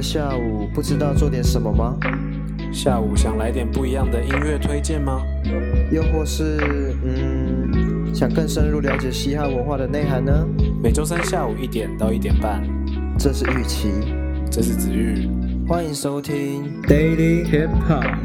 [0.00, 1.94] 的下午，不知道做点什么吗？
[2.72, 5.20] 下午想来点不一样的音乐推荐吗？
[5.92, 10.32] 又或是，嗯，想更深入了解嘻哈文化的内涵呢？
[10.82, 12.66] 每周三下午一点到一点半，
[13.18, 13.90] 这是玉琪，
[14.50, 15.28] 这是子玉，
[15.68, 18.16] 欢迎收听 Daily Hip Hop。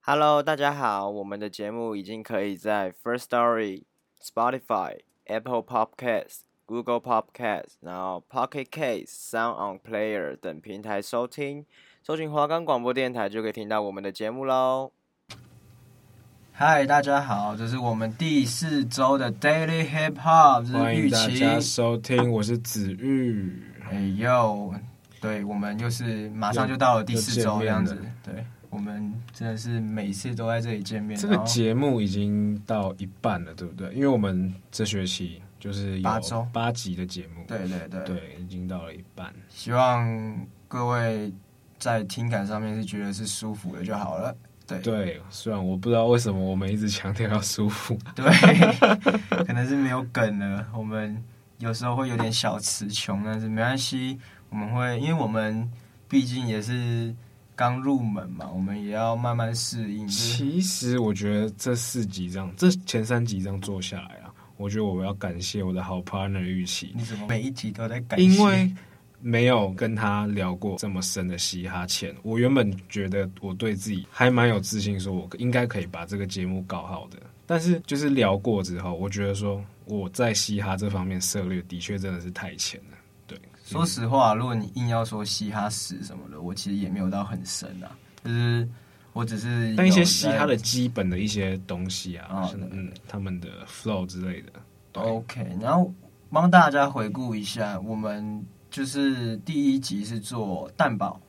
[0.00, 3.82] Hello，大家好，我们的节目已经可以在 First Story、
[4.18, 5.00] Spotify。
[5.28, 11.66] Apple Podcast、Google Podcast，然后 Pocket Cast、Sound On Player 等平台收听，
[12.02, 14.90] 搜寻华冈广播电台就可以听到我们的节目喽。
[16.52, 23.62] 嗨，大家好，这是我们第四周的 Daily Hip Hop，欢迎大家收听，我是子玉。
[23.90, 24.74] 哎呦，
[25.20, 28.44] 对，我们又是马上就到了第四周这样子，对。
[28.70, 31.18] 我们真的是每次都在这里见面。
[31.18, 33.92] 这个节目已经到一半了，对不对？
[33.94, 39.32] 因为我们这学期就是有八周八集的节目，对对对，对，已经到了一半。
[39.48, 41.32] 希望各位
[41.78, 44.36] 在听感上面是觉得是舒服的就好了。
[44.66, 48.26] 对对，虽然我不知道为什么我们一直强调要舒服，对，
[49.46, 50.68] 可能是没有梗了。
[50.74, 51.24] 我们
[51.58, 54.18] 有时候会有点小词穷，但是没关系，
[54.50, 55.70] 我们会，因为我们
[56.06, 57.14] 毕竟也是。
[57.58, 60.06] 刚入门嘛，我们也要慢慢适应。
[60.06, 66.92] 其实我觉得这四集这样，这前三集这样做下来啊，我觉得我要感谢我的好 partner 玉琪。
[66.94, 68.24] 你怎么每一集都在感谢？
[68.24, 68.72] 因为
[69.20, 77.18] 没有跟他聊过这么深的嘻哈前，我原本觉得我对自己还蛮有自信，说我应该可以把这个节目搞好的。
[77.44, 82.87] 但是就是聊过之后，我觉得说我在嘻哈这方面涉猎的确真的是太浅了。
[83.68, 87.92] 说实话，如果你硬要说嘻哈史什么的，我其实也没有到很深啊。
[88.24, 88.66] 就是
[89.12, 94.52] 我只是但一些嘻哈的基本的一些东西啊，哦、嗯，他们的 flow 之类的。
[94.94, 95.92] OK，然后
[96.30, 101.20] 帮大家回顾一下，我们就是第一集是做蛋堡，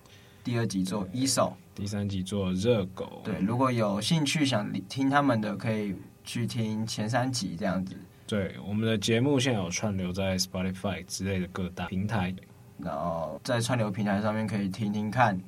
[0.42, 3.22] 第二集做一手，第三集做热狗。
[3.24, 7.96] 对，如果有兴趣想听他们的，可以去听前三集这样子。
[8.30, 12.32] 对，我们的节目现在有串流在 Spotify 之类的各大平台，
[12.78, 15.42] 然后在串流平台上面可以听听看，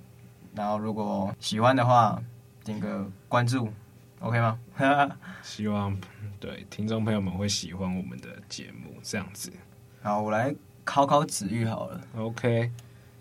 [0.56, 2.20] 然后如果喜欢的话，
[2.64, 3.72] 点个关注
[4.20, 4.60] ，OK 吗？
[5.44, 5.96] 希望
[6.40, 9.54] 对听众朋友们会喜欢我们的节目，这样子。
[10.02, 10.52] 好，我来
[10.84, 12.02] 考考子玉好了。
[12.18, 12.72] OK，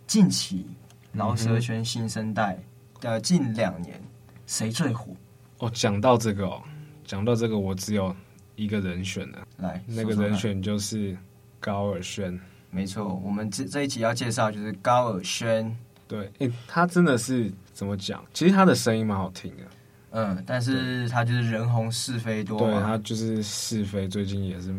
[0.06, 0.66] 近期
[1.12, 2.59] 饶舌圈新生代
[2.98, 4.00] 的近两年
[4.47, 5.12] 谁最火？
[5.59, 6.62] 哦，讲到这个哦，
[7.04, 8.16] 讲到这个，我只有。
[8.60, 11.16] 一个人选的，来，那个人选就是
[11.59, 12.38] 高尔宣。
[12.71, 15.75] 没错，我们这这一集要介绍就是高尔宣。
[16.06, 18.22] 对，哎、欸，他真的是怎么讲？
[18.34, 19.62] 其实他的声音蛮好听的，
[20.10, 22.59] 嗯，但是他就是人红是非多。
[22.59, 24.75] 对，他就是是非，最近也是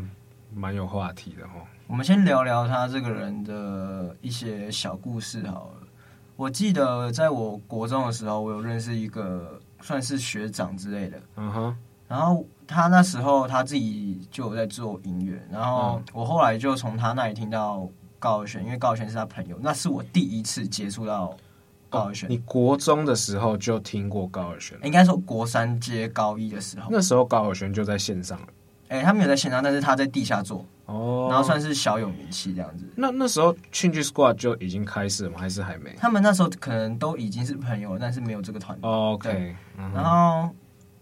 [0.54, 1.56] 蛮有话题的哈。
[1.88, 5.88] 我们先聊聊他这个人的一些小故事好了。
[6.36, 11.78] 我记得在我国中的时候，我有认识一个算是学长之类的，嗯哼。
[12.08, 17.86] 然后他那时候他自己就有在做音乐，然后我后来就从他那里听到
[18.18, 21.36] 高尔宣，因为高尔宣是他朋友，那是我第一次接触到
[21.90, 22.30] 高尔宣。
[22.30, 24.78] 你国中的时候就听过高尔轩？
[24.84, 28.48] 应该说国三接高一的时候，那时候高尔轩就在线上了。
[28.88, 32.86] 哎，他没有在线上，但是他在地下做哦，然后算是小有名气这样子。
[32.96, 35.38] 那那时候 Change Squad 就已经开始了吗？
[35.40, 35.94] 还是还没？
[35.98, 38.90] 他们那时候可能都已经是朋友，但是没有这个团队。
[38.90, 40.50] 哦、OK，、嗯、然后。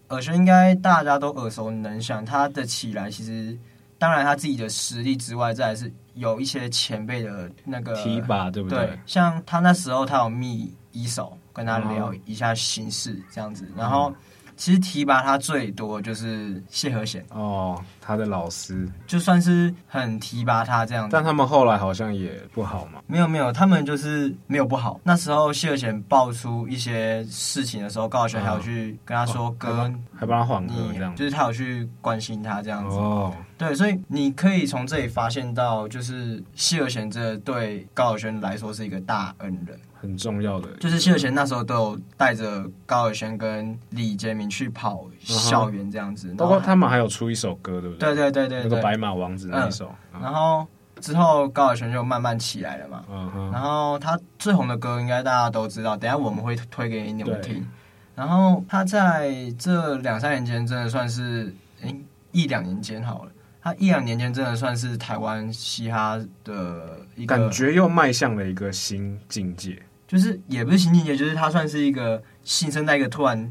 [0.10, 3.58] 尔轩应该大家都耳熟能详，他的起来其实，
[3.98, 8.80] 当然他自己的实力之外，再来是有一些前辈的那个提拔，对不对？
[8.80, 14.14] 对，像他那时候他有密一手跟他聊一下心事这样子，嗯、然后。
[14.60, 23.04] 其实提拔他最多就是谢和弦哦，他的老师就算是很提拔他这样子，但他们后来好像也不好嘛。
[23.06, 25.00] 没有没有，他们就是没有不好。
[25.04, 32.96] 那时候谢尔贤爆出一些事情的时候，高晓宣还有去跟他说哥，哦、还帮他缓和这样，就是他有去关心他这样子。
[32.98, 39.80] 哦，对，所以你可以从这里发现到，就是谢尔贤这对高晓宣来说是一个大恩人。
[40.02, 47.99] 很重要的，就是谢尔贤那时候都有带着高晓宣跟李杰明去跑校园这样子，包括他们还有出一首歌，对不对？
[48.00, 48.16] 对？
[48.16, 49.94] 对对对对，那个白马王子那一首。
[50.14, 50.66] 嗯、然后
[51.00, 53.04] 之后高尔宣就慢慢起来了嘛。
[53.52, 57.68] 然后他最红的歌应该大家都知道，等下我们会推给你们听。
[58.16, 61.96] 然后他在这两三年间真的算是，诶
[62.32, 63.32] 一两年间好了，
[63.64, 73.50] 他一两年间真的算是台湾嘻哈的一个感觉又迈向了一个新境界，就是也不是新境界，就是他算是一个新生代一个突然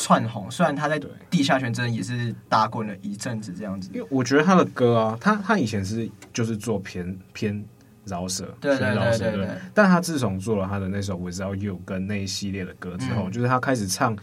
[0.00, 0.50] 窜红。
[0.50, 0.98] 虽然他在
[1.28, 7.64] 地下圈真的也是打滚了一阵子这样子，因为我觉得他的歌啊，他他以前是就是做偏偏。
[8.06, 9.48] 饶舌，对对对对对。
[9.74, 14.16] 但他自从做了他的那首《Without You》跟那一系列的歌之后，嗯、就是他开始唱，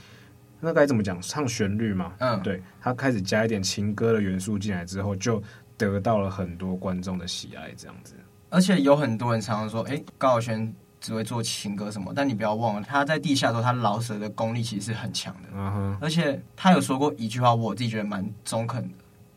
[0.60, 1.22] 那该怎么讲？
[1.22, 2.12] 唱旋律嘛。
[2.18, 5.42] 嗯，对，他开始加一点情歌的元素进来之后，就
[5.78, 8.16] 得到了很多观众的喜爱，这样子。
[8.50, 15.50] 而且有很多人常常说：“哎、欸，高尔宣只会做情歌什么？”但你不要忘了，他在地下的时候，他饶舌的功力其实是很强的。
[15.54, 15.98] 嗯哼。
[16.02, 18.90] 而且他有说过一句话，我自己觉得蛮中肯的。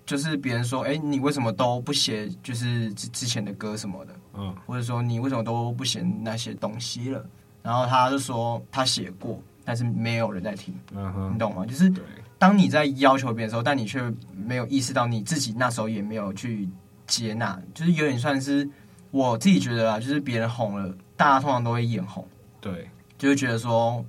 [0.07, 7.25] 就是别人说，哎、欸，你为什么都不写就是之之前的歌什么的，嗯，或者说你为什么都不写那些东西了？
[7.63, 11.65] 然后他就说他写过，但是没有人在听，嗯哼，你懂吗？
[11.65, 11.93] 就是
[12.39, 14.03] 当你在要求别人的时候，但你却
[14.35, 16.69] 没有意识到你自己那时候也没有去
[17.07, 18.69] 接纳，就是有点算是
[19.13, 22.27] 我自己觉得啊，就是别人红了，大家通常都会眼红，
[22.63, 22.89] 对，
[23.19, 24.03] 就是觉得说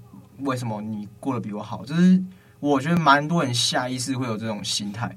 [0.43, 1.83] 为什么你过得比我好？
[1.83, 2.23] 就是
[2.61, 5.13] 我觉得蛮多人下意识会有这种心态。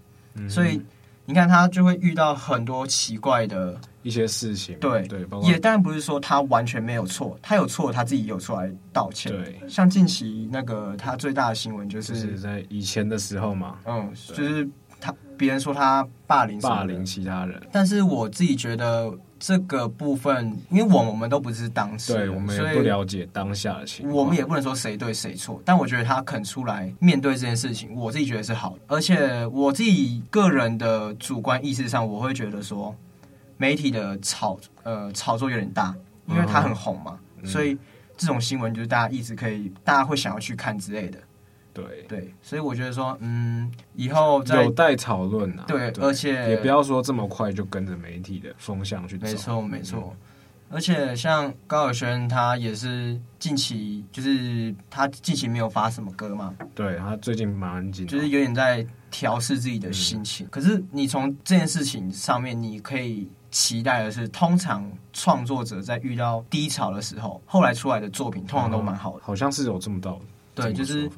[0.49, 0.82] 所以
[1.25, 4.76] 你看，他就会遇到很多奇怪的一些事情。
[4.81, 9.31] 对对，也当然不是说他完全没有错，他有错，他自己有出来道歉。
[9.31, 14.69] 对，像近期那个他最大的新闻就是，就是在以前的时候嘛，嗯，就是
[15.00, 19.17] 他别人说他霸凌霸凌其他人，但是我自己觉得。
[19.46, 25.61] 这个部分，因为我们我们都不是当事人，对，我们也不了解当下的情况，我们也不能说谁对谁错。
[25.67, 28.79] 但我觉得他肯出来面对这件事情，我自己觉得是好的。
[28.87, 32.96] 而且我自己个人的主观意识上，我会觉得说，
[33.58, 35.94] 媒体的炒呃炒作有点大，
[36.26, 37.76] 因为他很红嘛，嗯、所以
[38.17, 41.19] 这种新闻就是大家一直可以，大家会想要去看之类的。
[41.75, 45.65] 对对，所以我觉得说，嗯，以后再有待讨论啊。
[45.67, 49.26] 对，而且也不要说这么快就跟着媒体的风向去走。
[49.26, 50.17] 没错，没错。
[50.71, 56.55] 而且像高尔宣，他也是近期，就是他近期没有发什么歌嘛。
[56.75, 60.49] 对，他最近蛮紧，就是有点在调试自己的心情。
[60.50, 69.25] 可是你从这件事情上面，你可以期待的是，通常创作者在遇到低潮的时候，后来出来的作品通常都蛮好的。
[69.25, 70.26] 好像是有这么道理。
[70.55, 71.11] 对，就是。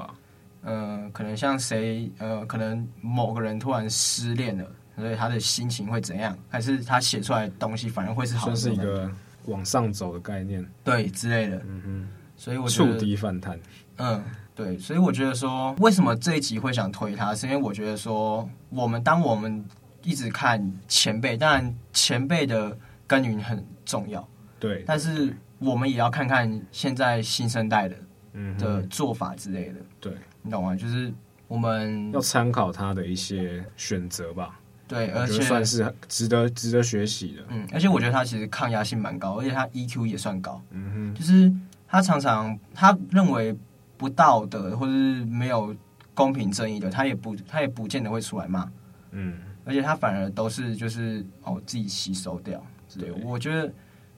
[0.62, 4.64] 呃，可能像谁，呃，可能某个人突然失恋了，
[4.96, 6.36] 所以他的心情会怎样？
[6.48, 8.56] 还是他写出来的东西反而会是好的？
[8.56, 9.10] 算是一个
[9.44, 11.62] 往上走的概念，对之类的。
[11.68, 13.58] 嗯哼，所以我觉得触底反弹。
[13.98, 14.22] 嗯，
[14.54, 19.64] 对，所以我觉得说，为什么这一集会想推他，是因为我觉得说，我们当我们
[20.02, 22.76] 一直看前辈，当然前辈的
[23.06, 24.26] 耕耘很重要，
[24.58, 27.96] 对，但是我们也要看看现在新生代的，
[28.32, 30.12] 嗯的做法之类的，对。
[30.46, 30.74] 你懂吗？
[30.76, 31.12] 就是
[31.48, 34.58] 我们要参考他的一些选择吧。
[34.88, 37.42] 对，而且算是值得值得学习的。
[37.48, 40.62] 嗯，而且我觉得他其实抗压性蛮高，而且他 EQ 也算高。
[40.70, 41.52] 嗯哼，就是
[41.88, 43.52] 他常常他认为
[43.96, 45.74] 不道德或者是没有
[46.14, 48.70] 公平正义的，他也不他也不见得会出来骂。
[49.10, 52.64] 嗯，而且他反而都是就是哦自己吸收掉。
[52.96, 53.68] 对，我觉得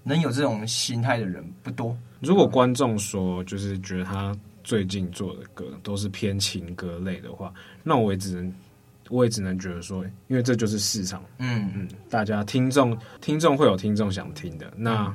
[0.02, 1.96] 能有这种心态的人不多。
[2.20, 4.36] 如果观众说就是觉得他。
[4.68, 7.50] 最近做的歌都是偏情歌类的话，
[7.82, 8.54] 那我也只能，
[9.08, 14.70] 我也只能觉得说，因为这就是市场，嗯嗯，大家听众听众会有听众想听的。
[14.76, 15.10] 那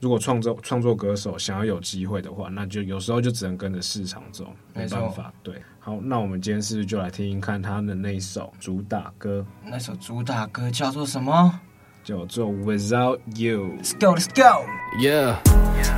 [0.00, 5.32] 如果创作创作歌手想要有机会的话，那就有时候就只能跟着市场走，没办法。
[5.42, 9.42] 对，好，那我们今天是不是就来听听看他的那一首主打歌？
[9.64, 11.58] 那首主打歌叫做什么？
[12.04, 13.78] 叫做 Without You。
[13.78, 14.66] Let's go, let's go.
[15.00, 15.36] Yeah,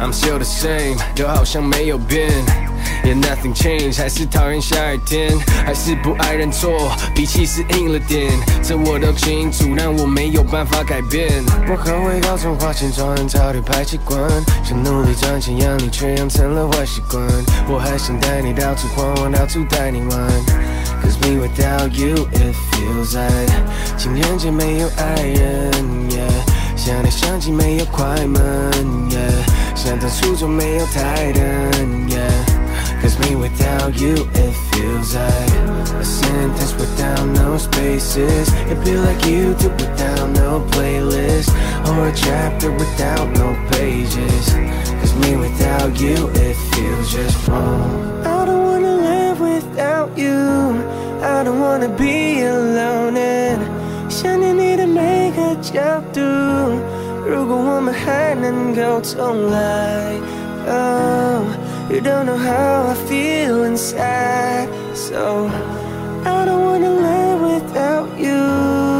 [0.00, 2.30] I'm still the same，就好像没有变。
[3.04, 5.36] Yeah, nothing changed，还是讨厌下雨天，
[5.66, 8.30] 还是不爱认错，脾气是硬了点，
[8.62, 11.42] 这我都清楚，但我没有办法改变。
[11.68, 14.20] 我很会搞错，花钱装很潮的排气管，
[14.62, 17.20] 想努力赚钱养你，却养成了坏习惯。
[17.68, 20.30] 我还想带你到处晃晃，到处带你玩。
[21.02, 23.52] Cause me without you it feels like
[23.98, 25.72] 情人节没有爱人
[26.10, 26.30] ，yeah,
[26.76, 28.40] 想来想去没有快门
[29.10, 32.06] ，yeah, 想当初就没有台灯
[33.01, 35.51] Cause me without you, it feels like
[35.99, 38.47] a sentence without no spaces.
[38.71, 41.49] It feel like you do without no playlist,
[41.89, 44.45] or a chapter without no pages.
[44.99, 48.23] Cause me without you, it feels just wrong.
[48.25, 50.83] I don't wanna live without you.
[51.21, 53.77] I don't wanna be alone and
[55.59, 56.21] 角度，
[57.25, 60.15] 如果我们还能够重来。
[60.67, 61.43] Oh,
[61.92, 65.46] You don't know how I feel inside, so
[66.24, 68.91] I don't wanna live without you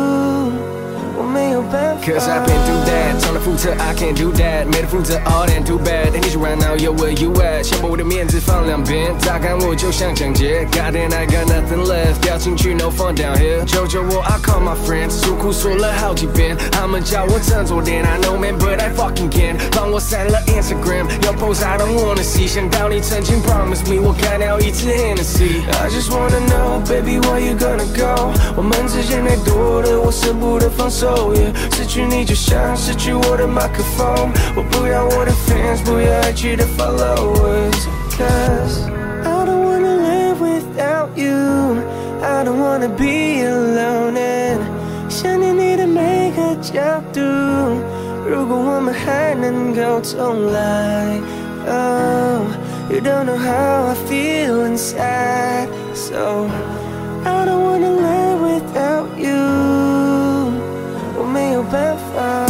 [1.72, 6.12] Cause I've been through that 从来负责 I can't do that 没得负责 all that too bad
[6.12, 12.74] 你说 right now yo where you at 先把我的面子放两边乍看我就像抢劫 God damn I got nothing left 掉进去
[12.74, 18.89] no fun down here 求求我 I call my friends 诉苦说了好几遍他们叫我振作点 I know man but I
[18.89, 25.63] fucking can't 帮我删了 Instagram 要 post I don't wanna see 想到你曾经 promise me 我干掉一次 Hennessy
[25.82, 36.65] I just wanna know baby where you gonna go 我们之间太多的我舍不得放手 yeah 失去你就像失去我的麦克风，我不要我的 fans，不要 IG 的
[36.77, 38.88] followers，Cause
[39.24, 44.60] I don't wanna live without you，I don't wanna be alone，and
[45.10, 47.22] 想念你的每个角度，
[48.29, 51.20] 如果我们还能够重来，
[51.70, 56.48] Oh，you don't know how I feel inside，so
[57.25, 59.90] I don't wanna live without you。
[61.75, 62.41] open fire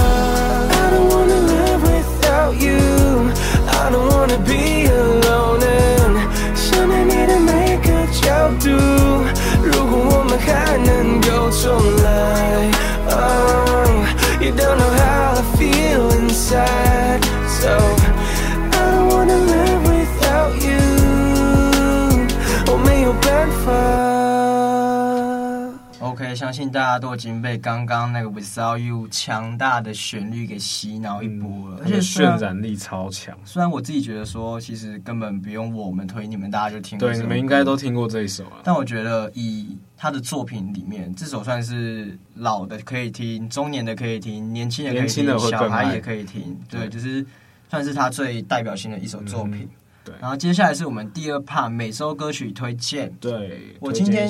[26.52, 33.34] 相信大家都已经被刚刚那个 Without You 强大的旋律给洗脑一波了，嗯、而且渲染力超强。
[33.42, 37.08] 虽然我自己觉得说，其实根本不用我们推，你们大家就听过。
[37.08, 38.60] 对，你们应该都听过这一首啊。
[38.62, 46.54] 但我觉得以他的作品里面，这首算是老的可以听，中年的可以听，年轻的可以听，小孩也可以听。
[46.68, 47.24] 对，对就是
[47.70, 49.60] 算是他最代表性的一首作品。
[49.62, 49.68] 嗯、
[50.04, 50.14] 对。
[50.20, 53.10] 然后接下来是我们第二 part 每周歌曲推荐。
[53.18, 54.28] 对，我今天。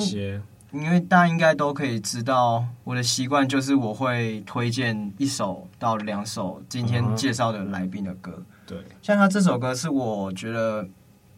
[0.73, 8.43] 因为大家应该都可以知道，我的习惯就是我会推荐一首到两首今天介绍的来宾的歌。
[8.65, 10.83] 对，像他这首歌是我觉得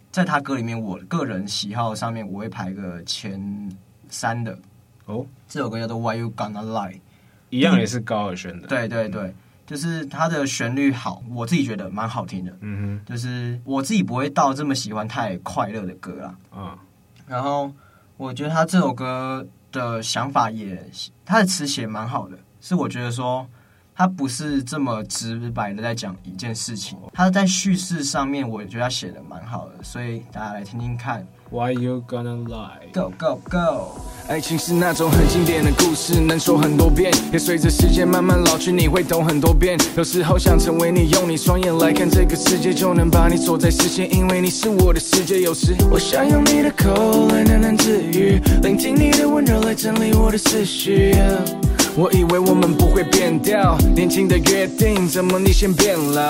[0.09, 3.69] 在他歌里面，我个人喜好上面我会排个前
[4.07, 4.57] 三的。
[5.05, 7.01] 哦，这首歌叫做 Why You Gonna Lie，
[7.49, 8.67] 一样也是高尔宣的。
[8.69, 12.57] 对对对，就是它的旋律好，我自己觉得蛮好听的。
[12.61, 16.35] 嗯哼，就是我自己不会到这么喜欢太快乐的歌啦。
[16.55, 16.77] 嗯，
[17.27, 17.69] 然后。
[18.17, 20.81] 我觉得他这首歌的想法也，
[21.25, 23.45] 他的词写蛮好的，是我觉得说
[23.93, 31.27] 他不是这么直白的在讲一件事情，他在叙事上面我觉得他写的蛮好的，所以大家来听听看。
[31.51, 32.89] Why you gonna lie?
[32.91, 34.01] Go go go！
[34.27, 39.77] 爱情是那种很经典的故事，能说很多遍，也随着时间慢慢老去，你会懂很多遍。
[39.95, 45.41] 有时候想成为你，用你双眼来看这个世界，就能把你锁在视线，因为你是我的世界。
[45.41, 51.13] 有时我想用你的口来喃喃自语，聆听你的温柔来整理我的思绪。
[51.13, 51.64] Yeah.
[51.97, 56.21] 我以为我们不会变掉，年轻的约定，怎么你先变老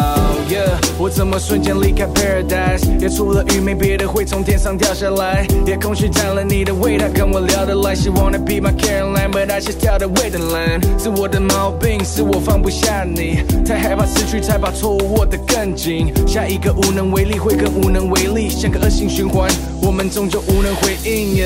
[0.48, 0.70] ？Yeah，
[1.00, 2.84] 我怎么瞬间离开 Paradise？
[3.02, 7.96] 也除了雨没别的会从天上掉下来，夜空虚占了你的味道，跟我聊得来。
[7.96, 16.14] 希望 wanna be my Caroline，but I just tell the way the line，是我的毛病，是我放不下你，太害怕失去，才把错误握得更紧。
[16.28, 19.50] 下一个无能为力会更无能为力，像个恶性循环，
[19.82, 21.44] 我们终究无能回应。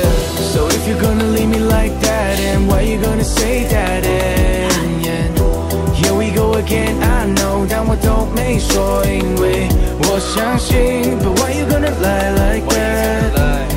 [0.51, 4.08] So if you're gonna leave me like that，and why you gonna say that?
[4.08, 9.68] that？Here we go again, I know，但我都没说，因为
[10.00, 11.18] 我相信。
[11.20, 13.32] But why you gonna lie like that?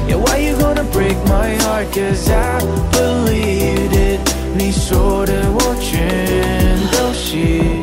[0.07, 1.87] Yeah, why you gonna break my heart?
[1.93, 2.59] Cause I
[2.91, 4.19] believed it，
[4.57, 6.07] 你说的我全
[6.91, 7.80] 都信。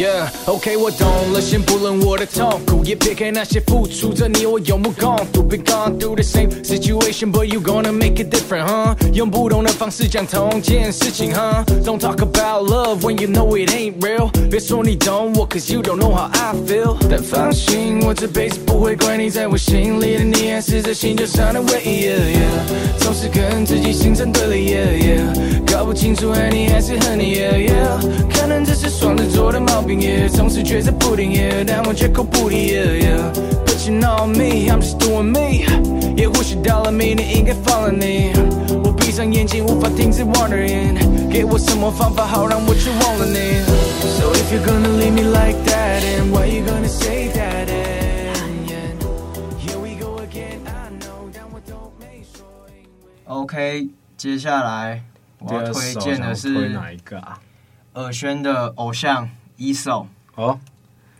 [0.00, 1.42] Yeah, OK，我懂了。
[1.42, 5.42] 先不论我的痛苦，也撇开那些付出着你我有目共睹。
[5.42, 8.94] Been gone through the same situation, but you gonna make it different, huh?
[9.12, 11.62] 用不同的方式讲同件事情，huh?
[11.84, 14.30] Don't talk about love when you know it ain't real。
[14.48, 16.96] 别说你懂我，cause you don't know how I feel。
[17.10, 22.06] 但放心，我这辈子不会怪你，在我心里的你还是在星球上的唯一。
[22.06, 23.04] Yeah, yeah.
[23.04, 25.70] 总是跟自己形成对立，yeah, yeah.
[25.70, 27.34] 搞不清楚爱你还是恨你
[28.64, 30.00] 这是双子座的毛病。
[30.28, 32.72] 总是觉着不定，yeah, 但我绝口不提。
[32.72, 33.32] Yeah, yeah.
[33.66, 35.64] But you know me, I'm just doing me。
[36.16, 38.32] 也或许到了明年应该放了你。
[38.84, 43.60] 我闭上眼睛无法停止 wondering，给我什么方法好让我去忘了你
[44.18, 47.68] ？So if you're gonna leave me like that, and why you gonna say that?
[48.66, 48.92] Yeah,
[49.58, 52.44] here we go again, I know, 但我都没说。
[53.26, 53.88] OK。
[54.16, 55.02] 接下来
[55.38, 57.38] 我要推荐的是哪一个啊？
[57.94, 60.06] 尔轩的偶像 E.SO
[60.36, 60.58] 哦，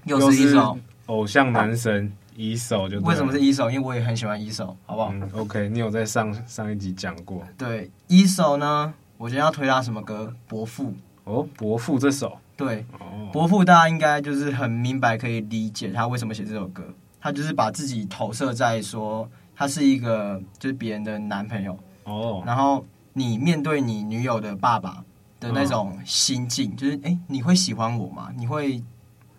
[0.05, 3.69] 又是 E.SO 偶像男神 E.SO 就为什么是 E.SO？
[3.71, 5.11] 因为我也很喜欢 E.SO，好不好？
[5.13, 7.43] 嗯，OK，你有在上上一集讲过。
[7.59, 10.35] 对 E.SO 呢，我今天要推他什么歌？
[10.47, 10.95] 伯父。
[11.25, 12.39] 哦，伯父这首。
[12.57, 16.83] 对，哦，伯父大家应该就是很明白可以理解他为什么写这首歌，
[17.21, 21.79] 他就是把自己投射在说他是一个就是别人的男朋友。
[22.05, 25.05] 哦，然后你面对你女友的爸爸
[25.41, 28.29] 的那种心境，就是哎，你会喜欢我吗？
[28.37, 28.81] 你会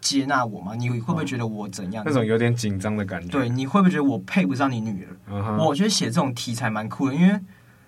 [0.02, 0.74] 接纳我吗？
[0.76, 2.04] 你会不会觉得我怎样？
[2.06, 3.30] 那种有点紧张的感觉。
[3.30, 5.16] 对，你会不会觉得我配不上你女儿？
[5.30, 7.40] 嗯我觉得写这种题材蛮酷的，因为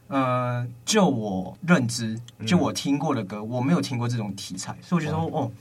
[0.10, 5.52] 呃，就我认知，就我听过的歌，我没有听过这种题材，所以我觉得说，哦，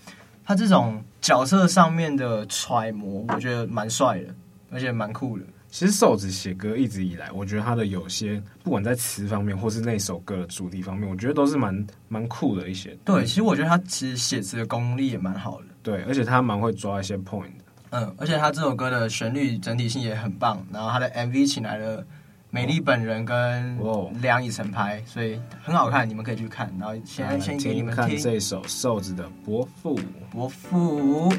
[0.44, 4.34] 他这种角色上面的揣摩，我觉得蛮帅的，
[4.70, 5.44] 而且蛮酷的。
[5.72, 12.94] 其实瘦子写歌一直以来，我觉得他的有些不管在词方面，或是那首歌的主题方面，我觉得都是蛮蛮酷的一些。
[13.06, 15.64] 对，其实我觉得他其实写词的功力也蛮好的。
[15.82, 17.64] 对，而且他蛮会抓一些 point 的。
[17.88, 22.06] 嗯，而且他这首歌的旋律整体性也很棒，然后他的 MV 请来了
[22.50, 23.78] 美丽本人跟
[24.20, 26.70] 梁以晨拍，所以很好看，你们可以去看。
[26.78, 29.98] 然后现在先给你们听，这首瘦子的伯父，
[30.30, 31.32] 伯父，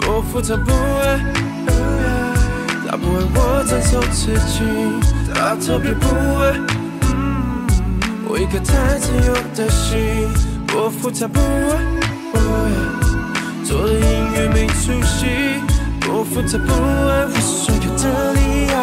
[0.00, 1.18] 伯父他不爱，
[2.90, 4.64] 他不爱我承受刺激，
[5.32, 6.08] 他特别不
[6.40, 6.58] 爱
[8.26, 10.28] 我一颗太自由的心。
[10.66, 11.78] 伯父他不爱。
[13.62, 15.62] 做的音乐没出息，
[16.00, 18.74] 伯父他不爱我所有的理由，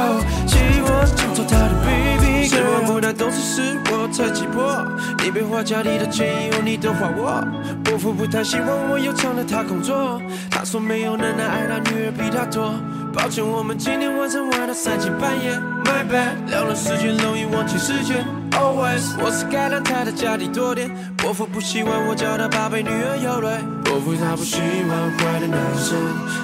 [0.47, 0.55] 希
[0.87, 2.49] 望抢走他的 baby girl。
[2.49, 4.87] 希望不太懂事是我太急迫，
[5.21, 7.45] 你别花家里的钱以后你的话我。
[7.83, 12.73] 伯父不太希望我又抢了他工作，他说没有能耐爱他女儿比他多。
[13.17, 15.51] 抱歉，我们今天晚上玩到三更半夜
[15.83, 18.23] ，My bad，聊了时间容易忘记时间。
[18.51, 20.87] Always，我是该让他的家里多点。
[21.17, 23.57] 伯父不喜欢我叫他宝贝，女儿有泪。
[23.83, 25.97] 伯父他不喜欢坏的男生，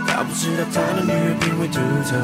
[0.08, 1.78] 他不知道他的女儿品味独
[2.10, 2.18] 特，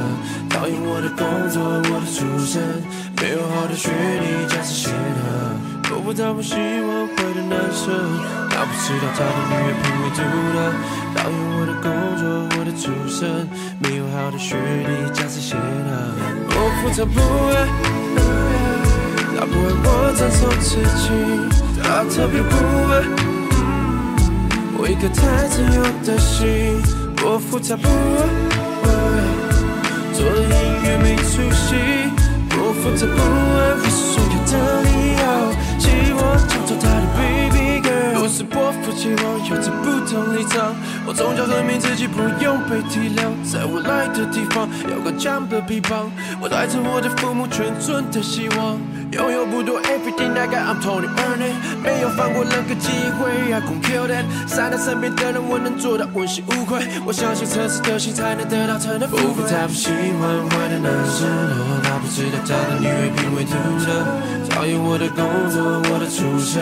[0.50, 2.82] 讨厌我的工作，我的出身，
[3.22, 5.94] 没有好的学历，家世显赫。
[5.94, 7.94] 伯父他不喜欢坏的男生，
[8.60, 10.20] 他不知道他的音乐品味独
[10.52, 10.60] 特，
[11.16, 11.88] 讨厌我的工
[12.20, 12.28] 作，
[12.60, 13.48] 我的出身，
[13.80, 15.64] 没有好的学历，家世显赫。
[16.50, 17.22] 伯父他不
[17.56, 17.56] 爱，
[19.40, 21.08] 他不爱我承受刺激，
[21.82, 22.52] 他特别不
[22.92, 23.00] 爱。
[24.78, 26.84] 我一颗太自由的心，
[27.16, 28.92] 伯父他不爱，
[30.12, 31.80] 做的音乐没出息，
[32.50, 35.24] 伯父他不爱我所有的理由，
[35.80, 36.20] 希望
[36.50, 37.39] 抢走他的背。
[38.30, 48.78] 是伯父期望有着不同立场，我从小证明自己不用被体谅，在我来的地方有个强的臂膀，我带着我的父母全村的希望。
[49.12, 54.24] 拥有不多，everything I got I'm totally earning，没有放过任何机会，I gon' kill that。
[54.48, 56.86] 善待身边的人，我能做到问心无愧。
[57.04, 59.26] 我相信诚实的心才能得到真的富贵。
[59.26, 61.26] 伯父他不喜欢坏的男生，
[61.82, 63.90] 他不知道他的女儿品味独特，
[64.54, 65.58] 讨厌我的工作，
[65.90, 66.62] 我的出身，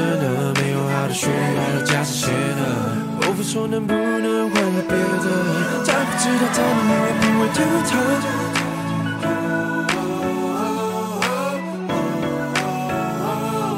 [0.63, 1.27] 没有好的学
[1.58, 2.60] 历，还有家世显赫。
[3.20, 5.26] 伯父说能不能换了别的，
[5.86, 7.91] 他不知道他的女儿品味独特。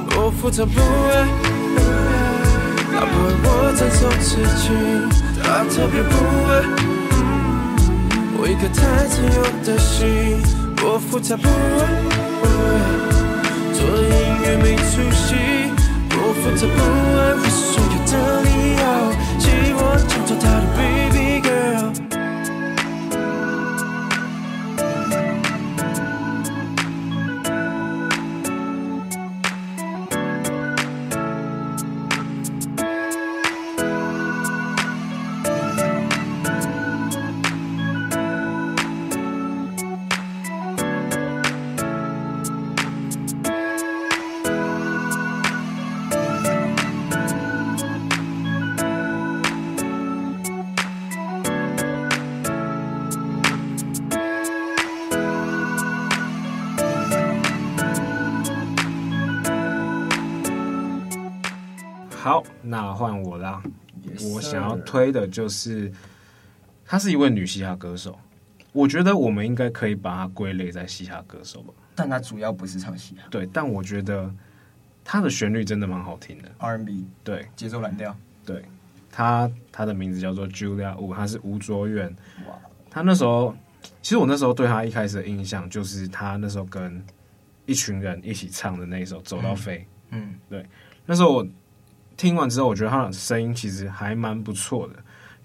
[0.10, 1.12] 伯父他不爱，
[2.94, 4.28] 他不爱我承受刺
[4.60, 4.64] 激，
[5.42, 6.14] 他特别不
[6.50, 6.52] 爱
[8.38, 9.98] 我一颗太自由的心。
[10.76, 11.82] 伯父他不爱，
[13.74, 14.12] 做音
[14.44, 14.92] 乐没趣
[64.70, 65.92] 要推的就是，
[66.86, 68.18] 她是一位女嘻哈歌手。
[68.72, 71.74] 我觉得我们应该可以把她归类在嘻哈歌手吧。
[71.96, 74.32] 但她主要不是唱嘻哈对，但我觉得
[75.04, 76.50] 她的旋律真的蛮好听的。
[76.60, 78.16] ，R&B，对节奏蓝调。
[78.46, 78.64] 对，
[79.12, 82.16] 她她的名字叫做 Julia Wu，她是吴卓远。
[82.48, 82.56] 哇，
[82.90, 83.56] 她那时候，
[84.02, 87.04] 其实我那时候对她一开始的印象就是她那时候跟
[87.66, 89.80] 一群人一起唱的那一首《走到飞》。
[90.12, 90.66] 嗯，对，
[91.06, 91.48] 那时候我
[92.20, 94.96] 听完之后，我觉得他的声音其实还蛮不错的。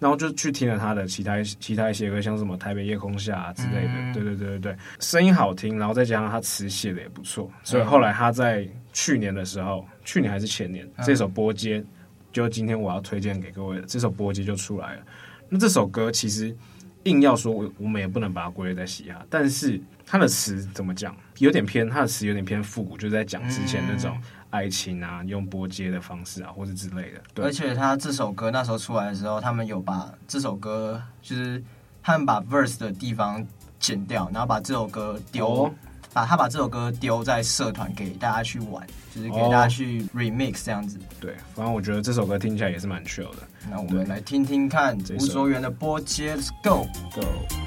[0.00, 3.92] 然后就去听了他的其他其他一些歌，像什么《台北夜空下》啊之类的。
[3.94, 11.80] 嗯、对对对对对，声音好听，然后再加上他词写的也不错，所以后来他在去年的时候，去年还是前年，这首《波街》
[12.32, 15.02] 就今天我要推荐给各位的这首《波街》就出来了。
[15.48, 16.54] 那这首歌其实
[17.04, 24.14] 硬要说，我我们也不能把它归类在嘻哈，但是他的词怎么讲，有点偏，他的词有点偏复古，就在讲之前那种。
[24.54, 27.20] 嗯爱情啊，用拨接的方式啊，或者之类的。
[27.34, 27.44] 对。
[27.44, 31.60] 而且他这首歌那时候出来的时候，他们有把这首歌，就是
[32.02, 33.44] 他们把 verse 的地方
[33.80, 35.74] 剪掉，然后把这首歌丢，哦、
[36.12, 41.00] 把他把这首歌丢在社团给大家去玩，就是给大家去 remix 这样子。
[41.18, 43.42] 对，反正我觉得这首歌听起来也是蛮 chill 的。
[43.68, 47.63] 那我们来听听看吴卓源的拨接，Let's go go。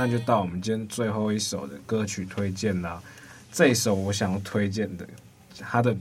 [0.00, 2.98] 那就到我们今天最后一首的歌曲推荐啦。
[3.52, 5.06] 这一首我想要推荐的，
[5.58, 5.94] 他的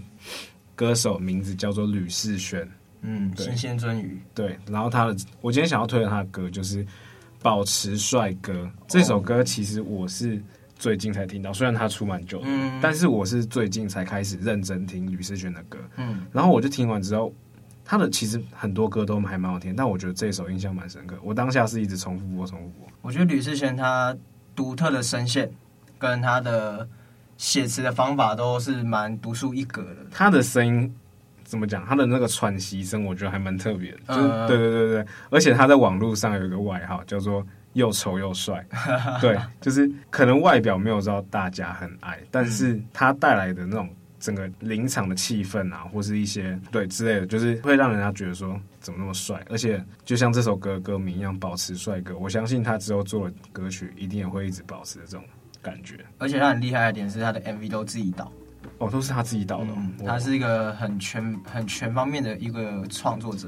[0.73, 2.65] 歌手名字叫做吕世轩，
[3.01, 4.57] 嗯，新鲜鳟鱼，对。
[4.69, 6.81] 然后他的，我今天想要推荐他的歌就是
[7.41, 8.53] 《保持帅哥》
[8.87, 10.41] 这首歌，其实我是
[10.77, 16.25] 最近才听到，虽然他出蛮久的，嗯，但是我是最近才开始认真听吕世轩的歌，嗯。
[16.31, 17.33] 然后我就听完之后，
[17.89, 22.87] 他的其实很多歌都还蛮好听，但我觉得这首印象蛮深刻，我当下是一直重复播，重复播。
[23.01, 24.15] 我觉得吕世贤他
[24.55, 25.49] 独特的声线
[25.97, 26.87] 跟他的
[27.35, 30.05] 写词的方法都是蛮独树一格的。
[30.11, 30.95] 他的声音
[31.43, 31.83] 怎么讲？
[31.83, 33.97] 他的那个喘息声，我觉得还蛮特别的。
[34.09, 38.63] 就对对对对，而且他在网络上有一个外号叫做“又丑又帅”。
[39.19, 43.89] 对，就是可能外表没有让大家很爱，但是他带来的那种。
[44.19, 52.17] 整个临场的气氛啊，或是一些对之类的，就是会让人家觉得说怎么那么帅，而且就像这首歌歌名一样，保持帅哥。
[52.17, 55.23] 我相信他之后做的歌曲一定也会一直保持这种
[55.61, 55.97] 感觉。
[56.17, 58.31] 而且他很厉害的点是，他的 MV 都自己导，
[58.79, 59.67] 哦，都是他自己导的。
[59.75, 63.47] 嗯、他是一个很全很全方面的一个创作者，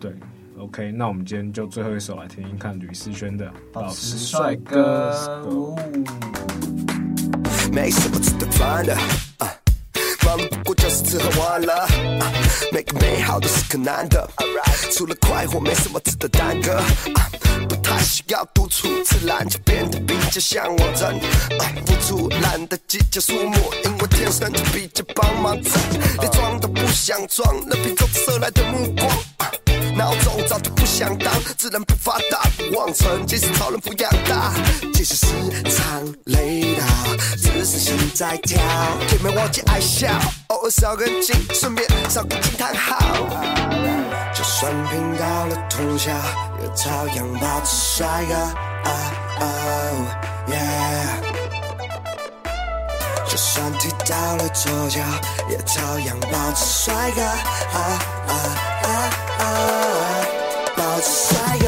[0.00, 0.18] 对对。
[0.58, 5.12] OK，那我们今天就最后一首来听听看吕思萱的《保持帅哥》。
[7.72, 8.96] 没什么值得烦的，
[10.78, 11.86] 就是吃喝玩乐，
[12.72, 14.28] 每个美好都是可难得，
[14.92, 16.80] 除了快活没什么值得耽搁，
[17.68, 21.20] 不太需要独处，自然就变得比较像我人，
[21.58, 25.70] 啊，付出懒得计较数目，因为天生就比较帮忙着，
[26.20, 29.08] 连装都不想装，任凭众射来的目光。
[29.98, 34.52] 啊闹钟早就不想当，自然不发达不忘成，即使超人不养大，
[34.94, 35.26] 即使时
[35.64, 36.86] 常累到，
[37.36, 38.60] 只是心在跳，
[39.12, 40.08] 也没忘记爱笑，
[40.48, 42.96] 偶尔烧根筋，顺便烧个惊叹号。
[44.32, 46.12] 就算拼到了通宵，
[46.62, 48.34] 也照样保持帅哥。
[48.88, 49.44] 啊哦
[50.48, 51.37] 耶！
[53.38, 55.00] 就算踢到了左脚，
[55.48, 57.22] 也照样保持帅哥。
[57.22, 57.78] 啊
[58.26, 58.32] 啊
[58.82, 58.88] 啊
[59.38, 59.46] 啊！
[60.76, 61.66] 保持帅哥，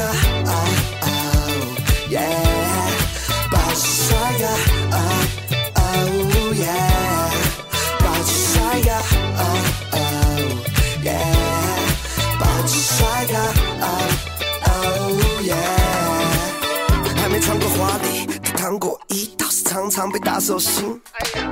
[19.81, 21.01] 常常被打手心。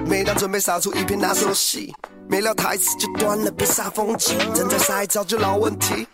[0.05, 1.91] 每当准备杀出一片拿手戏，
[2.27, 4.37] 没料台词就断了，被煞风景。
[4.53, 6.07] 正在赛早就老问题。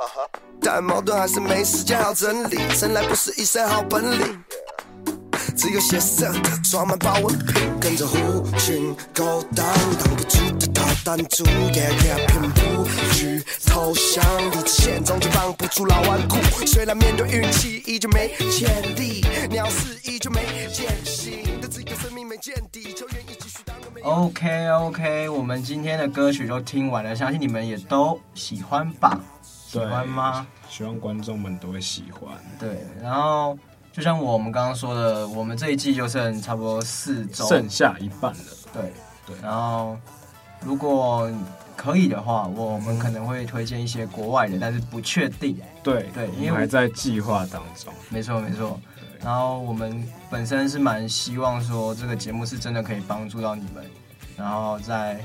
[0.62, 4.41] 但矛盾还是没时间好整理，生来不是一身好本领，
[5.58, 8.17] 只有血色的装满保温瓶，跟着狐
[8.58, 9.65] 群勾当，
[9.99, 20.41] 挡不住的逃弹珠，也也拼不去投降，理智线终究绑不住老顽固，虽然面对运气依旧没潜力，鸟事依旧没
[20.73, 20.88] 见
[24.03, 29.19] OK OK，我们今天的歌曲都听完了，相信你们也都喜欢吧？
[29.41, 30.45] 喜欢吗？
[30.69, 32.34] 希望观众们都会喜欢。
[32.60, 33.58] 对，然后
[33.91, 38.39] 就像我们刚刚说的，我们这一季就剩差不多四周，剩下一半了。
[38.73, 38.93] 对
[39.25, 39.97] 对，然后
[40.62, 41.29] 如果
[41.75, 45.60] 可以的话，我们可能会推荐一些国外的，但是不确定。
[45.84, 47.93] 对对，因为还在计划当中。
[48.10, 48.79] 没错没错。
[49.26, 53.84] 然后我们本身是蛮希望说这个节目是真的可以帮助到你们，
[54.38, 55.20] 然后在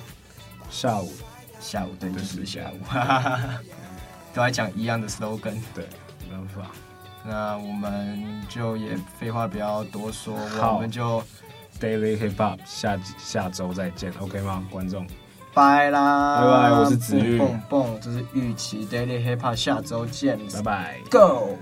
[0.71, 1.13] 下午
[1.61, 2.83] 下午对，就是下午。
[2.87, 3.61] 哈哈哈。
[4.33, 5.85] 都在讲一样的 slogan，对，
[6.21, 6.71] 没办法。
[7.25, 10.35] 那我们就也废话不要多说，
[10.73, 11.21] 我们就
[11.81, 14.65] Daily Hip Hop 下下周再见，OK 吗？
[14.71, 15.05] 观众，
[15.53, 21.59] 拜啦，拜拜，我是子玉，蹦蹦，这是玉琪 Daily Hip Hop，下周见，拜拜，Go。